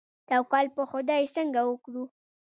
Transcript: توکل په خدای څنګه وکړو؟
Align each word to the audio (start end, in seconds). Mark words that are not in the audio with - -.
توکل 0.29 0.65
په 0.75 0.83
خدای 0.91 1.23
څنګه 1.35 1.61
وکړو؟ 1.65 2.03